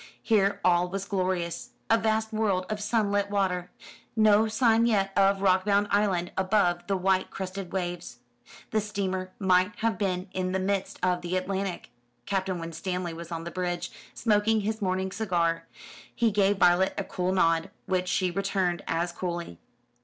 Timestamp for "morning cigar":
14.81-15.67